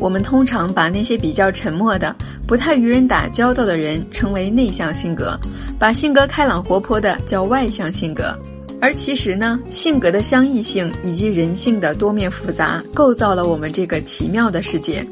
[0.00, 2.16] 我们通常把那些比较沉默的、
[2.48, 5.38] 不太与人打交道的人称为内向性格，
[5.78, 8.34] 把性格开朗活泼的叫外向性格。
[8.80, 15.06] 而其实呢，性格的相异性以及人性的多面复杂，构造了我们这个奇妙的世界。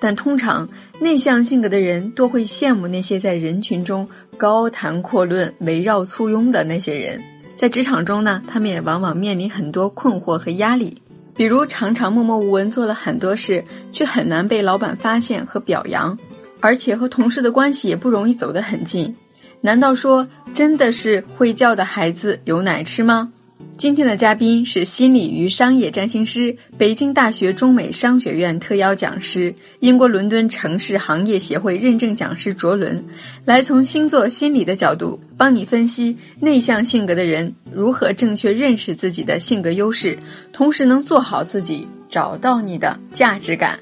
[0.00, 0.66] 但通常，
[0.98, 4.08] 内向性格的人多会羡慕那些在人群中
[4.38, 7.20] 高谈阔论、围绕簇拥的那些人。
[7.58, 11.02] 在职场中呢，他们也往往面临很多困惑和压力，
[11.34, 16.16] 比如常常默默无闻做了很多事，却很难被老板发现和表扬，
[16.60, 19.16] 而且和同事的关系也不容易走得很近。
[19.60, 23.32] 难道说真的是会叫的孩子有奶吃吗？
[23.78, 33.04] 今天的嘉宾是心理与商业占星师，北京大学中美商学院特邀讲师，英国伦敦城市行业协会认证讲师卓伦，
[33.44, 40.18] 来从星座心理的角度帮你分析内向性格的人如何正确认识自己的性格优势，
[40.52, 43.78] 同时能做好自己，找到你的价值感。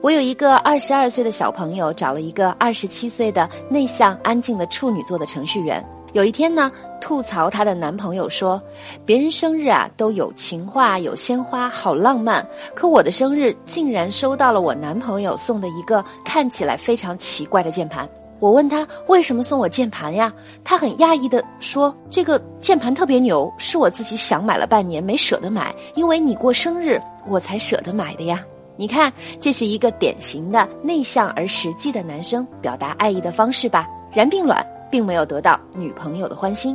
[0.00, 5.84] 我有一个二十二岁的小朋友，找了一个二十七岁的内向安静的处女座的程序员。
[6.16, 8.58] 有一天呢，吐槽她的男朋友说
[9.04, 12.44] ：“别人生日啊都有情话、有鲜花，好浪漫。
[12.74, 18.08] 可我的生日竟然收到了我男朋友送的一个看起来非常奇怪的键盘。”
[18.40, 20.32] 我问他为什么送我键盘呀？
[20.64, 28.42] 他很讶异的说：“这个键盘特别牛，是我自己想买了半年没舍得买，因为你过生日我才舍得买的呀。”
[28.74, 33.86] 你看，这是一个典型的内向而实际的男生表达爱意的方式吧？
[34.14, 34.66] 然并卵。
[34.96, 36.74] 并没有得到女朋友的欢心，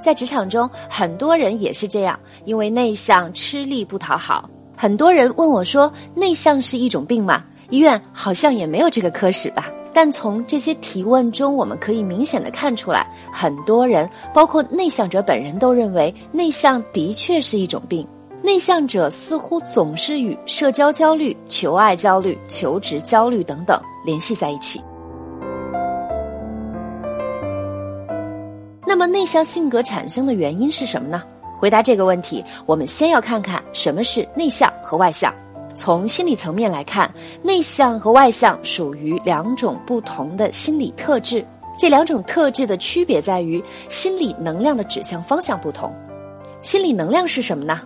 [0.00, 4.50] 在职场中，很多人也是这样，因为内向吃力不讨好。
[4.76, 9.70] 很多人问我说：“内向是一种病吗？”医院好像也没有这个科室吧。
[9.92, 18.04] 但从这些提问中，我们可以明显的看出来，很多人，包括内向者本人，都认为内向的确是一种病。
[18.42, 24.80] 内向者似乎总是与社交焦虑、求爱焦虑、求职焦虑等等联系在一起。
[29.00, 31.22] 那么内向性格产生的原因是什么呢？
[31.58, 35.32] 回答这个问题，我们先要看看什么是内向和外向。
[35.74, 37.10] 从心理层面来看，
[37.42, 41.42] 内向和外向属于两种不同的心理特质。
[41.78, 45.90] 这两种特质的区别在于心理能量的指向方向不同。
[46.60, 47.80] 心理能量是什么呢？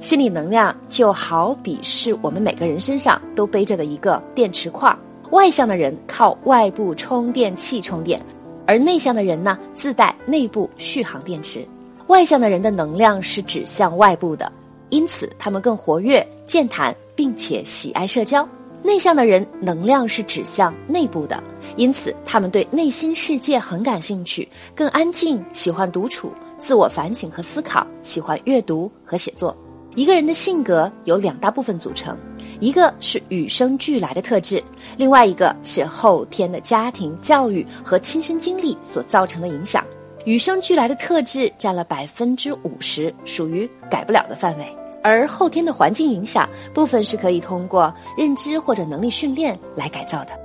[0.00, 4.96] 心理能量就好比是我们每个人身上都背着的一个电池块。
[5.32, 8.20] 外向的人靠外部充电器充电。
[8.66, 11.66] 而内向的人呢，自带内部续航电池。
[12.06, 14.50] 外向的人的能量是指向外部的，
[14.88, 18.48] 因此他们更活跃、健谈，并且喜爱社交。
[18.82, 21.42] 内向的人能量是指向内部的，
[21.76, 29.54] 因此他们对内心世界很感兴趣，更安静，喜欢独处、自我反省和思考，喜欢阅读和写作。
[29.94, 32.16] 一个人的性格由两大部分组成。
[32.60, 34.62] 一个是与生俱来的特质，
[34.98, 39.82] 另外一个是后天的家庭教育和亲身经历所造成的影响。
[40.26, 44.66] 与生俱来的特质占了百分之五十，属于改不了的范围；
[45.02, 50.38] 而后天的环境影响部分是可以通过认知或者能力训练来改造的。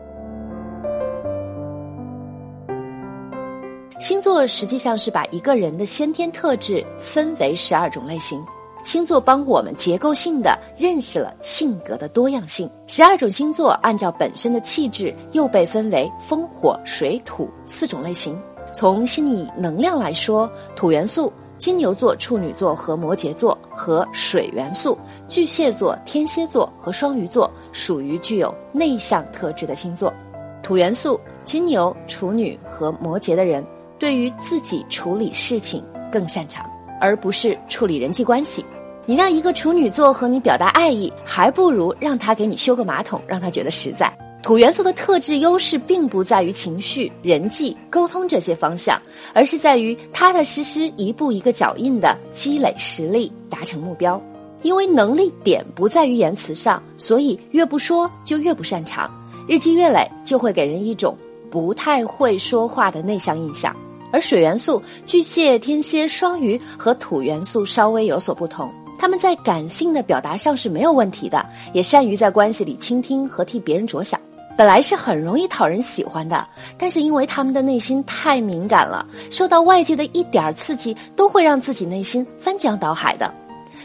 [3.99, 8.41] 星座实际上是把一个人的先天特质分为十二种类型。
[8.85, 12.69] 星座帮我们结构性的认识了性格的多样性。
[12.87, 18.39] 十二种星座按照本身的气质，又被分为风、火、水、土四种类型。
[18.71, 24.97] 从心理能量来说，土元素金牛座、处女座和摩羯座和水元素
[25.27, 30.13] 巨蟹座、天蝎座和双鱼座属于具有内向特质的星座。
[30.61, 33.65] 土元素金牛、处女和摩羯的人，
[33.97, 36.69] 对于自己处理事情更擅长，
[36.99, 38.65] 而不是处理人际关系。
[39.05, 44.11] 你让一个处女座和你表达爱意，还不如让他给你修个马桶，让他觉得实在。
[44.41, 49.01] 土元素的特质优势并不在于情绪、人际沟通这些方向，
[49.33, 54.21] 而是在于踏踏实实、一步一个脚印的积累实力，达成目标。
[54.61, 59.09] 因为能力点不在于言辞上，所以越不说就越不擅长。
[59.47, 61.15] 日积月累，就会给人一种
[61.51, 63.75] 不太会说话的内向印象。
[64.15, 68.71] 而水元素巨蟹、天蝎、双鱼和土元素稍微有所不同。
[68.97, 74.17] 他们在感性的表达上是没有问题的，也善于在关系里倾听和替别人着想，
[74.57, 76.41] 本来是很容易讨人喜欢的。
[76.77, 83.29] 但是因为他们的内心太敏感了，受到外界的一点刺激都会让自己内心翻江倒海的，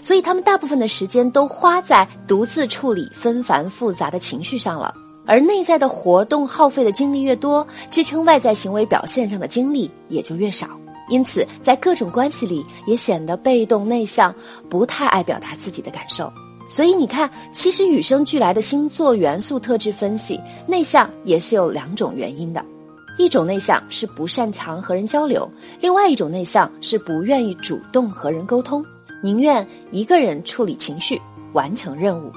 [0.01, 4.95] 所以他们大部分的时间都花在独自处理纷繁复杂的情绪上了。
[5.31, 10.67] 而内在的活动耗费的精力越多，支撑外在行为表现上的精力也就越少。
[11.09, 14.35] 因此在各种关系里也显得被动内向，
[14.69, 16.33] 不太爱表达自己的感受。
[16.69, 22.65] 所以你看，其实与生俱来的星座元素特质分析，内向也是有两种原因的。
[23.17, 25.49] 一种内向是不擅长和人交流，
[25.81, 28.85] 另外一种内向是不愿意主动和人沟通，
[29.23, 31.23] 宁愿一个人处理情绪，
[31.53, 32.33] 完成任务。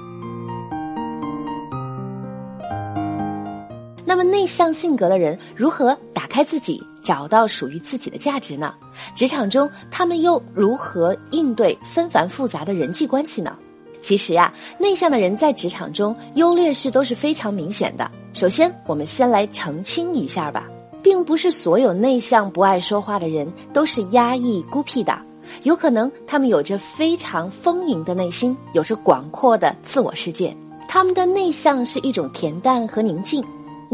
[4.04, 8.74] 那么，内向性格的人如何打开自己，找到属于自己的价值呢？
[9.14, 13.56] 职场中，他们又如何应对纷繁复杂的人际关系呢？
[14.00, 18.10] 其实呀，内向的人在职场中优劣势都是非常明显的。
[18.34, 20.68] 首先，我们先来澄清一下吧，
[21.02, 25.18] 并不是所有内向不爱说话的人都是压抑孤僻的，
[25.62, 30.54] 有可能他们有着非常丰盈的内心，有着广阔的自我世界。
[30.86, 33.42] 他们的内向是一种恬淡和宁静，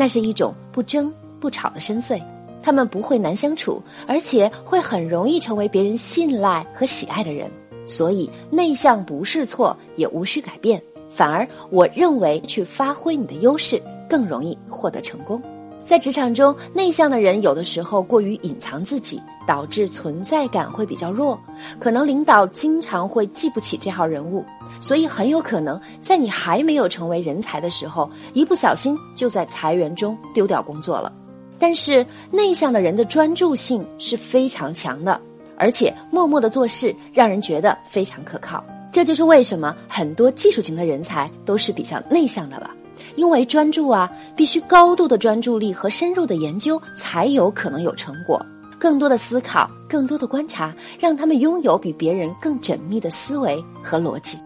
[0.00, 2.18] 那是一种不争不吵的深邃。
[2.62, 7.50] 他们不会难相处，而且会很容易成为别人信赖和喜爱的人。
[7.84, 10.82] 所以，内向不是错，也无需改变。
[11.10, 15.42] 反而，我认为去发挥你的优势更容易获得成功。
[15.90, 21.36] 在职场中，内向的人有的时候过于隐藏自己，导致存在感会比较弱。
[21.80, 24.44] 可能领导经常会记不起这号人物，
[24.80, 31.12] 所以很有可能在你还没有成为人才的时候，一不小心就在裁员中丢掉工作了。
[31.58, 35.20] 但是，内向的人的专注性是非常强的。
[35.56, 38.64] 而且默默的做事，让人觉得非常可靠。
[38.92, 42.70] 这就是为什么很多技术型的人才都是比较内向的了，
[43.20, 48.40] 因为专注啊，必须高度的专注力和深入的研究才有可能有成果。
[48.78, 54.38] 更多的思考，更多的观察，让他们拥有比别人更缜密的思维和逻辑。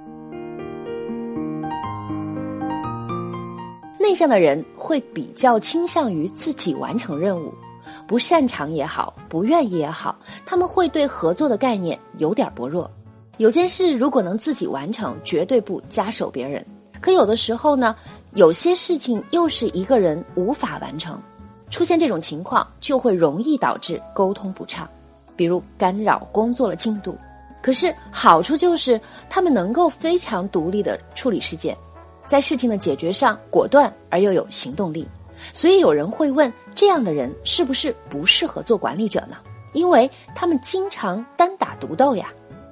[3.97, 7.55] 内向的人会比较倾向于自己完成任务。
[8.09, 12.91] 不擅长也好，不愿意也好，他们会对合作的概念有点薄弱。
[13.39, 16.67] 有件事如果能自己完成，绝对不加手别人。
[17.01, 17.95] 可有的时候呢，
[18.35, 21.21] 有些事情又是一个人无法完成，
[21.71, 24.89] 出现这种情况就会容易导致沟通不畅，
[25.37, 27.17] 比如干扰工作的进度。
[27.63, 29.01] 可是好处就是
[29.31, 31.77] 他们能够非常独立的处理事件，
[32.27, 35.07] 在事情的解决上果断而又有行动力。
[35.53, 39.37] 所以有人会问：这样的人是不是不适合做管理者呢？
[39.75, 42.29] 因为他们经常单打独斗呀？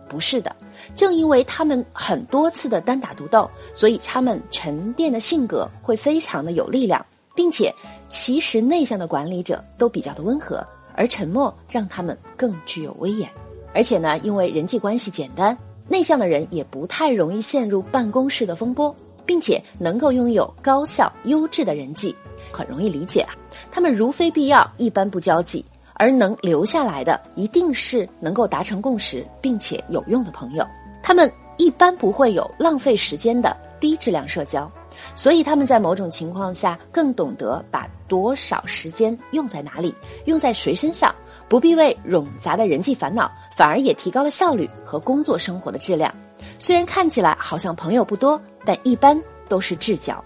[0.09, 0.55] 不是的，
[0.95, 7.05] 正因为他们很多次的单打独斗，所以他们沉淀的性格会非常的有力量，
[7.35, 7.75] 并且
[8.09, 13.29] 其实内向的管理者都比较的温和，而沉默让他们更具有威严。
[13.75, 15.57] 而且呢，因为人际关系简单，
[15.89, 22.15] 内向的人也不太容易陷入办公室的风波，并且能够拥有高效优质的人际。
[22.51, 23.35] 很容易理解啊，
[23.71, 25.65] 他们如非必要一般不交际，
[26.03, 30.67] 而能留下来的一定是能够达成共识并且有用的朋友。
[31.01, 34.69] 他们一般不会有浪费时间的低质量社交，
[35.15, 39.95] 所以他们在某种情况下更懂得把多少时间用在哪里，
[40.25, 41.15] 用在谁身上，
[41.49, 46.13] 不必为冗杂的人际烦恼，反而也提高了效率和工作生活的质量。
[46.59, 49.17] 虽然看起来好像朋友不多，但一般
[49.49, 50.21] 都是至交。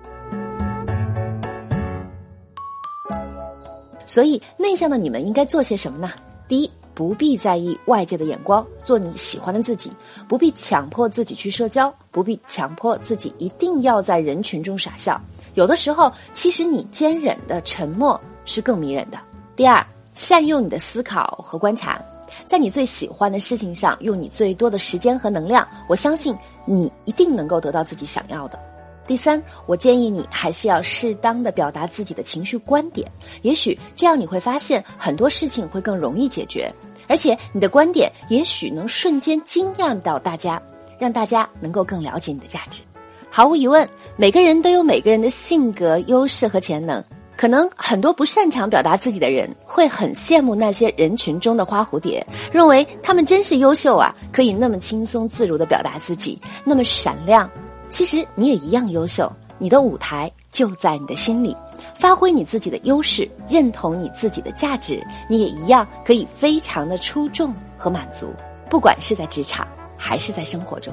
[4.07, 6.11] 所以，内向的你们应该做些什么呢？
[6.49, 9.91] 第一，不必在意外界的眼光，做你喜欢的自己；
[10.29, 15.21] 不必强迫自己去社交，不必强迫自己一定要在人群中傻笑。
[15.55, 19.19] 有的时候，其实你坚忍的沉默是更迷人的。
[19.57, 22.01] 第二，善用你的思考和观察，
[22.45, 28.59] 在你最喜欢的事情上用你最多的时间和能量，我相信你一定能够得到自己想要的。
[29.07, 33.07] 第三，我建议你还是要适当的表达自己的情绪观点，
[33.43, 36.69] 也许这样你会发现很多事情会更容易解决，
[37.07, 40.61] 而且你的观点也许能瞬间惊艳到大家，
[40.99, 42.83] 让大家能够更了解你的价值。
[43.31, 47.03] 毫无疑问，每个人都有每个人的性格优势和潜能，
[47.37, 57.49] 可能很多不擅长表达自己的人会很羡慕那些人群中的花蝴蝶，认为他们真是优秀啊，可以那么轻松自如的表达自己，那么闪亮。
[57.89, 61.57] 其实你也一样优秀，你的舞台就在你的心里，
[61.95, 68.35] 发挥你自己的优势，认同你自己的价值，你也一样可以非常的出众和满足，
[68.69, 69.67] 不管是在职场
[69.97, 70.93] 还是在生活中。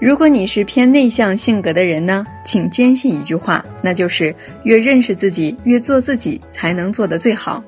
[0.00, 7.62] 如果你是偏内向性格的人呢，请坚信一句话，那就是越认识自己，越做自己，才能做得最好。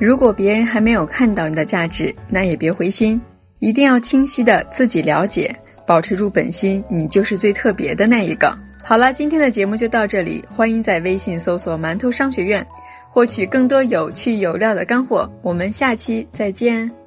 [0.00, 3.20] 如果别人还没有看到你的价值，那也别灰心。
[3.62, 5.54] 一定要清晰的自己了解，
[5.86, 8.52] 保持住本心，你就是最特别的那一个。
[8.82, 12.66] 好了，今天的节目就到这里，欢迎在微信搜索“馒头商学院”，
[13.08, 15.30] 获取更多有趣有料的干货。
[15.42, 17.01] 我们下期再见。